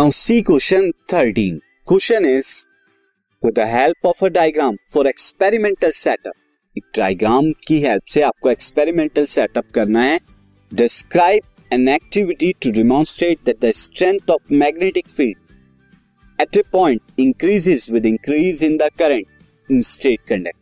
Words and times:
Now 0.00 0.10
see 0.10 0.40
question 0.40 0.90
thirteen 1.12 1.56
question 1.88 2.24
is 2.26 2.50
with 3.42 3.54
the 3.54 3.64
help 3.68 4.06
of 4.06 4.24
a 4.24 4.28
diagram 4.28 4.76
for 4.92 5.06
experimental 5.06 5.90
setup 5.94 6.78
एक 6.78 6.84
diagram 6.96 7.50
की 7.68 7.80
help 7.82 8.04
से 8.08 8.22
आपको 8.22 8.50
experimental 8.50 9.24
setup 9.32 9.64
करना 9.74 10.02
है. 10.02 10.18
Describe 10.72 11.72
an 11.72 11.88
activity 11.88 12.52
to 12.62 12.70
demonstrate 12.70 13.38
that 13.46 13.60
the 13.64 13.72
strength 13.80 14.30
of 14.30 14.54
magnetic 14.54 15.08
field 15.08 16.40
at 16.40 16.56
a 16.56 16.62
point 16.72 17.20
increases 17.20 17.90
with 17.90 18.06
increase 18.06 18.64
in 18.64 18.76
the 18.76 18.88
current 18.98 19.70
in 19.70 19.82
straight 19.90 20.20
conductor 20.28 20.59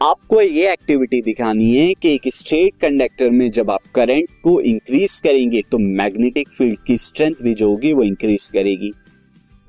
आपको 0.00 0.40
ये 0.40 0.72
activity 0.72 1.20
दिखानी 1.22 1.76
है 1.76 1.92
कि 1.94 2.12
एक 2.14 2.22
स्ट्रेट 2.28 2.72
कंडक्टर 2.80 3.30
में 3.30 3.50
जब 3.50 3.70
आप 3.70 3.82
करंट 3.94 4.30
को 4.42 4.60
इंक्रीज 4.60 5.18
करेंगे 5.20 5.62
तो 5.62 5.78
मैग्नेटिक 5.78 6.48
फ़ील्ड 6.48 6.78
की 6.86 6.96
स्ट्रेंथ 6.98 7.34
भी 7.42 7.54
जो 7.54 7.68
होगी 7.68 7.92
वो 7.92 8.02
इंक्रीज 8.02 8.48
करेगी। 8.48 8.92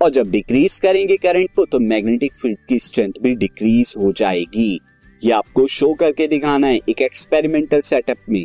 और 0.02 0.10
जब 0.10 0.32
डिक्रीज 0.32 0.78
करेंगे 0.80 1.18
करंट 1.18 1.50
को 1.56 1.66
तो 1.66 1.80
मैग्नेटिक 1.80 2.36
फ़ील्ड 2.36 2.58
की 2.70 2.80
स्ट्रेंथ 2.80 3.22
भी 3.22 3.34
डिक्रीज 3.36 3.94
हो 3.98 4.12
जाएगी। 4.12 4.80
ये 5.22 5.32
आपको 5.32 5.66
शो 5.68 5.94
करके 5.94 6.28
दिखाना 6.28 6.68
है 6.68 6.80
एक 6.90 7.02
एक्सपेरिमेंटल 7.02 7.82
सेटअप 7.82 8.30
में। 8.30 8.44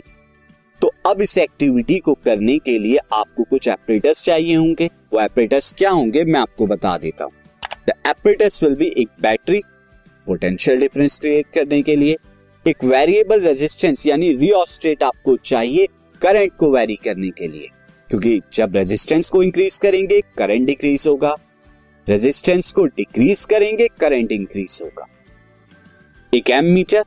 तो 0.83 0.93
अब 1.07 1.21
इस 1.23 1.37
एक्टिविटी 1.39 1.99
को 1.99 2.15
करने 2.25 2.59
के 2.59 2.79
लिए 2.79 2.99
आपको 3.13 3.45
कुछ 3.45 3.69
एपरेटर्स 3.69 4.25
चाहिए 4.25 4.55
होंगे। 4.55 4.91
वो 5.13 5.21
एपरेटर्स 5.21 5.73
क्या 5.73 5.91
होंगे, 5.91 6.25
मैं 6.25 6.41
आपको 6.41 6.67
बता 6.67 6.97
देता 6.99 7.25
हूँ। 7.25 7.33
द 7.89 7.93
एपरेटर्स 8.09 8.63
विल 8.63 8.75
बी 8.75 8.93
एक 8.97 9.09
बैटरी 9.21 9.61
पोटेंशियल 10.27 10.79
डिफरेंस 10.79 11.19
क्रिएट 11.21 11.47
करने 11.55 11.83
के 11.83 11.97
लिए 11.97 12.17
एक 12.69 12.85
वेरिएबल 12.85 13.41
रेजिस्टेंस 13.41 14.07
यानी 14.07 14.33
रियोस्टेट 14.33 15.03
आपको 15.03 15.37
चाहिए 15.37 15.87
करंट 16.23 16.53
को 16.53 16.71
वेरी 16.71 16.97
करने 16.97 17.31
के 17.31 17.49
लिए। 17.49 17.69
क्योंकि 18.11 18.41
जब 18.53 18.77
रेजिस्टेंस 18.77 19.31
को 19.31 19.43
इंक्रीज 19.43 19.79
करेंगे 19.79 20.21
करंट 20.21 20.67
डिक्रीज 20.67 21.05
होगा। 21.09 21.37
रेजिस्टेंस 22.09 22.73
को 22.73 22.87
डिक्रीज 22.87 23.45
करेंगे 23.45 23.89
करंट 24.01 24.33
इंक्रीज 24.33 24.81
होगा। 24.83 25.07
एक 26.35 26.51
एम 26.51 26.65
मीटर 26.65 27.05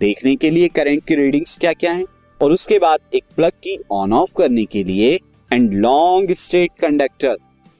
देखने 0.00 0.36
के 0.36 0.50
लिए 0.50 0.68
करंट 0.68 1.06
की 1.06 1.14
रीडिंग्स 1.14 1.58
क्या 1.58 1.72
क्या 1.72 1.92
है? 1.92 2.04
और 2.42 2.52
उसके 2.52 2.78
बाद 2.78 3.00
एक 3.14 3.24
प्लग 3.36 3.50
की 3.50 3.78
ऑन 3.90 4.12
ऑफ़ 4.12 4.30
करने 4.38 4.64
के 4.64 4.84
लिए 4.84 5.20
एंड 5.52 5.72
लॉन्ग 5.72 6.32
स्ट्रेट 6.32 6.70
कंडक्टर 6.80 7.36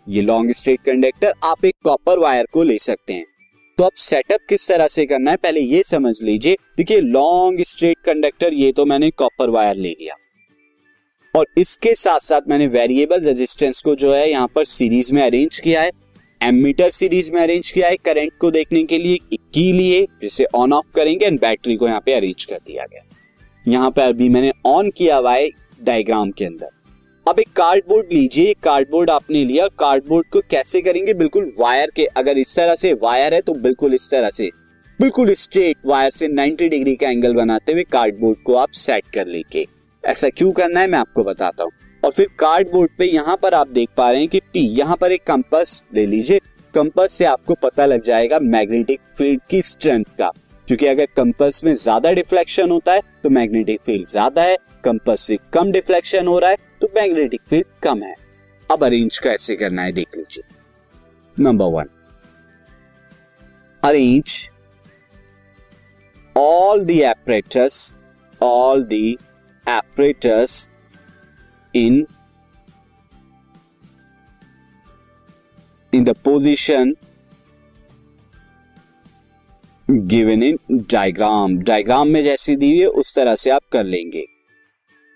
ये 0.08 0.22
लॉन्ग 0.22 0.52
स्ट्रेट 0.52 0.80
कंडक्टर 0.80 1.32
आप 1.44 1.64
एक 1.64 1.74
कॉपर 1.84 2.18
वायर 2.18 2.46
को 2.52 2.62
ले 2.62 2.78
सकते 2.78 3.12
हैं। 3.12 3.26
तो 3.80 3.84
अब 3.84 3.92
सेटअप 3.96 4.40
किस 4.48 4.68
तरह 4.68 4.86
से 4.86 5.04
करना 5.06 5.30
है? 5.30 5.36
पहले 5.36 5.60
ये 5.60 5.82
समझ 5.82 6.14
लीजिए। 6.22 6.56
देखिए 6.76 7.00
लॉन्ग 7.00 7.60
स्ट्रेट 7.60 7.98
कंडक्टर 8.04 8.54
ये 8.54 8.72
तो 8.72 8.84
मैंने 8.84 9.08
कॉपर 9.10 9.50
वायर 9.50 9.76
ले 9.76 9.88
लिया। 9.90 10.14
और 11.34 11.46
इसके 11.58 11.94
साथ 11.94 12.18
साथ 12.18 12.48
मैंने 12.48 12.66
वेरिएबल 12.66 13.20
रेजिस्टेंस 13.20 13.80
को 13.82 13.94
जो 13.94 14.12
है 14.14 14.28
यहाँ 14.30 14.48
पर 14.54 14.64
सीरीज़ 14.64 15.12
में 15.14 15.22
अरेंज 15.22 15.58
किया 15.58 15.82
है। 15.82 15.90
एमीटर 16.40 16.90
सीरीज़ 16.90 17.32
में 17.32 17.40
अरेंज 17.40 17.70
किया 17.70 17.88
है 17.88 17.96
करंट 17.96 18.32
को 18.40 18.50
देखने 18.50 18.84
के 18.84 18.98
लिए 18.98 19.18
की 19.32 19.72
लिए, 19.72 20.06
जिसे 20.22 20.44
ऑन 20.54 20.72
ऑफ़ 20.72 20.90
करेंगे 20.94 21.26
एंड 21.26 21.40
बैटरी 21.40 21.76
को 21.76 21.88
यहाँ 21.88 22.00
पे 22.00 22.14
अरेंज 22.14 22.44
कर 22.44 22.58
दिया 22.66 22.84
गया। 22.84 23.02
यहाँ 23.66 23.90
पर 23.90 24.02
अभी 24.02 24.28
मैंने 24.28 24.52
ऑन 24.66 24.90
किया 24.90 25.16
हुआ 25.16 25.34
है 25.34 25.48
डायग्राम 25.82 26.30
के 26.30 26.44
अंदर। 26.44 26.68
अब 27.30 27.38
एक 27.40 27.48
कार्डबोर्ड 27.56 28.06
लीजिए 28.12 28.52
कार्डबोर्ड 28.62 29.10
आपने 29.10 29.44
लिया 29.44 29.66
कार्डबोर्ड 29.78 30.26
को 30.28 30.40
कैसे 30.50 30.80
करेंगे? 30.82 31.12
बिल्कुल 31.14 31.44
वायर 31.58 31.90
के, 31.96 32.04
अगर 32.06 32.38
इस 32.38 32.54
तरह 32.56 32.74
से 32.74 32.92
वायर 33.02 33.34
है 33.34 33.40
तो 33.40 33.52
बिल्कुल 33.56 33.92
इस 33.94 34.08
तरह 34.10 34.28
से। 34.28 34.48
बिल्कुल 35.00 35.32
स्ट्रेट 35.32 35.76
वायर 35.86 36.10
से 36.10 36.28
90 36.28 36.68
डिग्री 36.68 36.94
का 36.94 37.08
एंगल 37.08 37.34
बनाते 37.34 37.72
हुए 37.72 37.82
कार्डबोर्ड 37.92 38.38
को 38.46 38.54
आप 38.54 38.70
सेट 38.74 39.04
कर 39.14 39.26
लेके। 39.26 39.64
ऐसा 40.04 40.28
क्यों 40.28 40.50
करना 40.52 40.80
है, 40.80 40.86
मैं 40.88 40.98
आपको 40.98 41.24
बताता 41.24 41.64
हूँ। 41.64 41.70
और 42.02 42.10
फिर 42.10 42.26
कार्डबोर्ड 42.38 42.90
पे 42.98 43.04
यहाँ 43.04 43.36
पर 43.42 43.54
आप 43.54 43.70
देख 43.70 43.88
पा 43.96 44.10
रहे 44.10 44.20
हैं 44.20 44.28
कि 44.28 44.40
पी 44.44 44.60
यहाँ 44.70 44.96
पर 45.00 45.12
एक 45.12 45.22
कंपस 45.26 45.84
ले 45.94 46.04
लीजिए। 46.06 46.40
कंपस 46.74 47.12
से 47.12 47.24
आपको 47.26 47.54
पता 47.62 47.86
लग 47.86 48.02
जाएगा 48.02 48.38
मैग्नेटिक 48.40 49.00
फ़ील्ड 49.16 49.40
की 49.50 49.60
स्ट्रेंथ 49.64 50.04
का। 50.18 50.30
क्योंकि 50.68 50.86
अगर 50.86 51.06
कंपस 51.16 51.60
में 51.64 51.72
ज़्यादा 51.74 52.12
डिफ्लेक्शन 52.12 52.70
होता 52.70 52.92
है 52.92 53.00
तो 53.22 53.30
मैग्नेटिक 53.30 53.80
फ़ील्ड 53.82 54.08
ज़्यादा 54.08 54.42
है 54.42 54.56
कंपस 54.84 55.20
से 55.20 55.38
कम 55.52 55.72
डिफ्लेक्शन 55.72 56.26
हो 56.26 56.38
रहा 56.38 56.50
है 56.50 56.68
मैग्नेटिक 57.00 57.40
फ़ील्ड 57.48 57.66
कम 57.82 58.02
है। 58.02 58.14
अब 58.70 58.84
अरेंज 58.84 59.18
कैसे 59.18 59.56
करना 59.56 59.82
है, 59.82 59.92
देख 59.92 60.16
लीजिए। 60.16 60.44
Number 61.36 61.66
one 61.66 61.88
arrange 63.82 64.50
all 66.36 66.84
the 66.84 67.14
all 68.40 68.82
the 68.84 69.16
in 71.74 72.06
in 75.92 76.04
the 76.04 76.10
position 76.24 76.94
given 79.88 80.42
in 80.42 80.58
diagram 80.72 81.56
diagram 81.60 82.08
में 82.08 82.22
जैसी 82.22 82.56
दी 82.56 82.68
हुई 82.68 82.80
है 82.80 82.86
उस 83.00 83.14
तरह 83.14 83.34
से 83.34 83.50
आप 83.50 83.62
कर 83.72 83.84
लेंगे। 83.84 84.24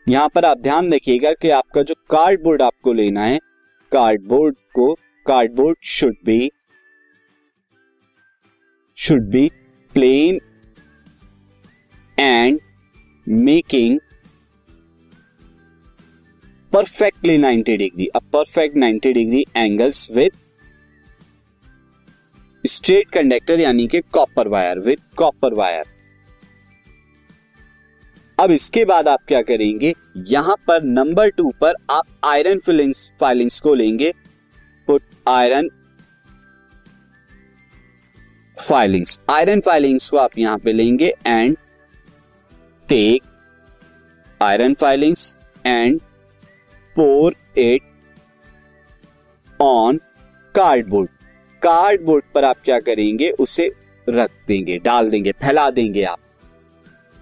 यहाँ 0.07 0.29
पर 0.29 0.45
आप 0.45 0.59
ध्यान 0.59 0.93
रखिएगा 0.93 1.33
कि 1.33 1.51
आपका 1.51 1.83
जो 1.83 1.95
कार्डबोर्ड 2.11 2.63
आपको 2.63 2.93
लेना 2.93 3.23
है 3.25 3.39
कार्डबोर्ड 3.93 4.55
को 4.75 4.93
cardboard 5.27 5.77
should 5.89 6.17
be 6.25 6.51
should 8.99 9.31
be 9.31 9.49
plane 9.95 10.41
and 12.19 12.59
making 13.27 13.99
perfectly 16.73 17.39
90 17.39 17.77
degree 17.79 18.07
a 18.07 18.19
perfect 18.33 18.77
90 18.79 19.13
degree 19.15 19.45
angles 19.57 20.11
with 20.13 20.39
straight 22.65 23.11
conductor 23.11 23.61
यानी 23.61 23.87
कि 23.87 24.01
copper 24.13 24.49
wire 24.49 24.79
with 24.81 24.97
copper 25.17 25.55
wire 25.55 25.94
अब 28.45 28.51
इसके 28.51 28.85
बाद 28.85 29.09
आप 29.09 29.21
क्या 29.29 29.41
करेंगे? 29.43 29.93
यहाँ 30.29 30.55
पर 30.69 30.83
नंबर 30.85 31.29
टू 31.29 31.51
पर 31.61 31.75
आप 31.91 32.07
आयरन 32.25 32.59
फिलिंग्स 32.59 33.13
फाइलिंग्स 33.21 33.61
को 33.61 33.75
लेंगे। 33.75 34.13
Put 34.89 35.03
iron 35.29 35.69
filings 38.57 39.19
iron 39.31 39.61
filings 39.61 40.09
को 40.11 40.17
आप 40.17 40.39
यहाँ 40.39 40.59
पे 40.59 40.73
लेंगे 40.73 41.13
and 41.27 41.57
take 42.89 43.23
iron 44.41 44.75
filings 44.75 45.37
and 45.67 46.01
pour 46.97 47.37
it 47.59 47.83
on 49.61 50.01
cardboard 50.55 51.09
cardboard 51.63 52.25
पर 52.35 52.45
आप 52.45 52.57
क्या 52.65 52.79
करेंगे? 52.81 53.31
उसे 53.31 53.71
रख 54.07 54.31
देंगे, 54.49 54.77
डाल 54.77 55.11
देंगे, 55.11 55.33
फैला 55.33 55.69
देंगे 55.71 56.03
आप। 56.05 56.19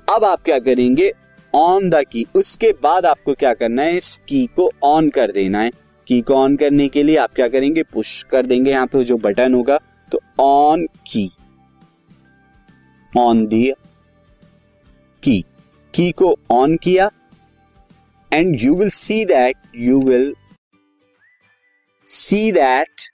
अब 0.08 0.24
आप 0.24 0.42
क्या 0.42 0.58
करेंगे? 0.58 1.10
ऑन 1.54 1.88
द 1.90 2.02
की 2.12 2.24
उसके 2.34 2.70
बाद 2.82 3.06
आपको 3.06 3.34
क्या 3.34 3.52
करना 3.54 3.82
है? 3.82 3.96
इस 3.96 4.18
की 4.28 4.44
को 4.46 4.70
ऑन 4.84 5.08
कर 5.10 5.32
देना 5.32 5.60
है। 5.60 5.70
की 6.06 6.20
को 6.20 6.34
ऑन 6.34 6.56
करने 6.56 6.88
के 6.88 7.02
लिए 7.02 7.16
आप 7.16 7.34
क्या 7.34 7.48
करेंगे? 7.48 7.82
पुश 7.82 8.22
कर 8.22 8.46
देंगे। 8.46 8.70
यहाँ 8.70 8.86
पे 8.86 9.04
जो 9.04 9.16
बटन 9.18 9.54
होगा 9.54 9.78
तो 10.12 10.20
ऑन 10.40 10.86
की 11.06 11.30
ऑन 13.12 13.46
दी 13.46 13.72
की 15.22 15.40
की 15.94 16.10
को 16.12 16.34
ऑन 16.50 16.76
किया। 16.76 17.10
And 18.32 18.56
you 18.60 18.74
will 18.76 18.90
see 18.90 19.24
that 19.24 19.56
you 19.76 20.02
will 20.02 20.34
see 22.08 22.50
that 22.52 23.10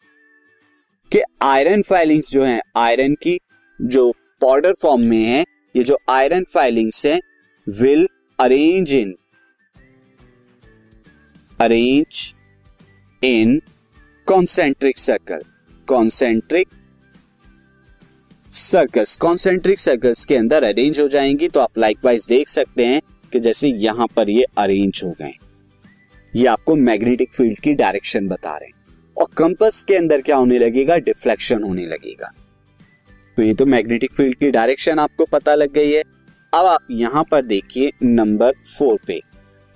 के 1.13 1.23
आयरन 1.43 1.83
फाइलिंग्स 1.83 2.31
जो 2.31 2.45
है 2.45 2.61
आयरन 2.77 3.15
की 3.15 3.39
जो 3.81 4.11
पाउडर 4.41 4.75
फॉर्म 4.83 5.01
में 5.01 5.25
है 5.25 5.45
ये 5.77 5.83
जो 5.83 5.99
आयरन 6.09 6.45
फाइलिंग्स 6.45 7.07
है 7.07 7.21
will 7.69 8.09
arrange 8.41 8.95
in 8.95 9.15
arrange 11.61 12.35
in 13.25 13.63
concentric 14.27 14.99
circle 14.99 15.41
concentric 15.87 16.69
circles 18.53 19.17
concentric 19.17 19.79
circles 19.79 20.25
के 20.25 20.37
अंदर 20.37 20.63
अरेंज 20.63 21.01
हो 21.01 21.09
जाएँगी 21.09 21.49
तो 21.49 21.61
आप 21.61 21.79
लाइकवाइज 21.79 22.27
देख 22.27 22.49
सकते 22.49 22.87
हैं 22.87 23.01
कि 23.33 23.41
जैसे 23.41 23.69
यहाँ 23.69 24.07
पर 24.17 24.31
ये 24.31 24.45
अरेंज 24.59 25.01
हो 25.05 25.11
गए 25.11 25.33
ये 26.37 26.47
आपको 26.47 26.77
मैग्नेटिक 26.77 27.33
फ़ील्ड 27.33 27.61
की 27.61 27.73
डायरेक्शन 27.75 28.29
बता 28.29 28.57
रहे 28.57 28.67
हैं। 28.67 28.75
और 29.19 29.27
कंपस 29.37 29.85
के 29.89 29.97
अंदर 29.97 30.21
क्या 30.21 30.37
होने 30.37 30.59
लगेगा? 30.59 30.97
डिफ्लेक्शन 30.97 31.63
होने 31.63 31.87
लगेगा। 31.87 32.33
तो 33.39 33.43
ये 33.43 33.55
तो 33.55 33.65
मैग्नेटिक 33.67 34.13
फ़ील्ड 34.13 34.35
की 34.35 34.51
डायरेक्शन 34.51 34.99
आपको 34.99 35.25
पता 35.25 35.55
लग 35.55 35.73
गई 35.73 35.91
है। 35.93 36.01
अब 36.53 36.67
आप 36.67 36.87
यहाँ 36.91 37.23
पर 37.31 37.43
देखिए 37.43 37.91
नंबर 38.03 38.53
फोर 38.53 38.99
पे। 39.07 39.21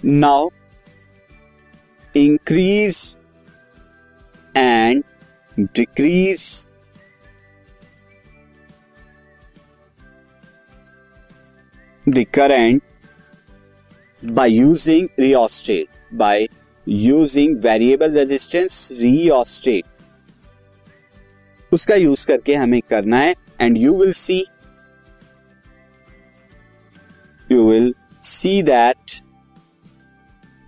Now 0.05 0.49
increase 2.17 2.97
and 4.57 5.05
decrease 5.61 6.47
the 12.07 12.25
current 12.35 12.83
by 14.23 14.53
using 14.53 15.09
rheostat 15.21 16.15
by 16.15 16.49
using 16.89 17.57
variable 17.59 18.13
resistance 18.13 18.99
rheostat 19.01 19.85
उसका 21.73 21.95
यूज़ 21.95 22.27
करके 22.27 22.55
हमें 22.55 22.81
करना 22.91 23.17
है 23.17 23.35
and 23.63 23.79
you 23.79 23.97
will 23.97 24.13
see 24.13 24.45
you 27.53 27.71
will 27.71 27.95
see 28.23 28.63
that 28.63 28.97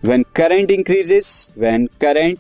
when 0.05 0.25
current 0.37 0.71
increases 0.71 1.55
when 1.59 1.87
current 1.87 2.39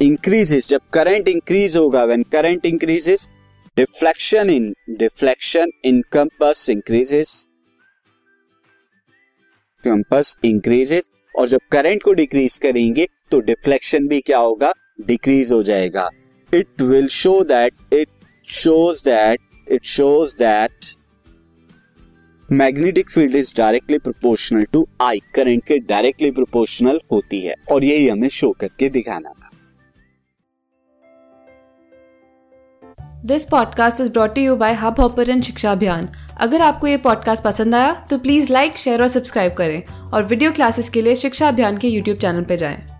increases 0.00 0.68
जब 0.68 0.80
current 0.92 1.28
increase 1.28 1.76
होगा 1.76 2.04
when 2.04 2.22
current 2.22 2.66
increases 2.66 3.28
deflection 3.76 4.50
in 4.50 4.74
deflection 4.90 5.70
in 5.84 6.02
compass 6.12 6.70
increases 6.70 7.48
compass 9.84 10.36
increases 10.44 11.08
और 11.36 11.48
जब 11.48 11.60
current 11.72 12.02
को 12.02 12.12
डिक्रीज 12.12 12.58
करेंगे 12.58 13.06
तो 13.30 13.40
डिफ्लेक्शन 13.40 14.06
भी 14.08 14.20
क्या 14.20 14.38
होगा? 14.38 14.72
डिक्रीज 15.06 15.52
हो 15.52 15.62
जाएगा। 15.62 16.08
It 16.54 16.82
will 16.82 17.08
show 17.08 17.40
that 17.44 17.94
it 17.94 18.08
shows 18.44 19.04
that 19.04 19.40
it 19.72 19.84
shows 19.84 20.36
that 20.36 20.94
magnetic 22.52 23.10
field 23.10 23.36
is 23.36 23.52
directly 23.58 23.98
proportional 23.98 24.64
to 24.72 24.86
I 25.02 25.18
current 25.34 25.64
के 25.64 25.78
डायरेक्टली 25.78 26.30
प्रोपोर्शनल 26.30 27.00
होती 27.12 27.40
है। 27.40 27.54
और 27.72 27.84
यही 27.84 28.08
हमें 28.08 28.28
शो 28.28 28.50
करके 28.50 28.88
दिखाना 28.88 29.30
था। 29.30 29.48
This 33.24 33.44
podcast 33.44 34.00
is 34.00 34.10
brought 34.10 34.38
you 34.38 34.56
by 34.56 34.74
Hubhopper 35.00 35.40
शिक्षा 35.40 35.72
अभियान 35.72 36.08
अगर 36.40 36.60
आपको 36.60 36.86
ये 36.86 36.96
पॉडकास्ट 36.96 37.44
पसंद 37.44 37.74
आया 37.74 37.92
तो 38.10 38.18
प्लीज़ 38.18 38.52
लाइक 38.52 38.76
शेयर 38.76 39.02
और 39.02 39.08
सब्सक्राइब 39.08 39.54
करें। 39.54 39.82
और 40.10 40.24
वीडियो 40.24 40.52
क्लासेस 40.52 40.88
के 40.88 41.02
लिए 41.02 41.16
शिक्षा 41.16 41.48
अभियान 41.48 41.78
के 41.78 41.88
यूट्यूब 41.88 42.18
चैनल 42.18 42.44
पर 42.44 42.56
जाएँ। 42.56 42.91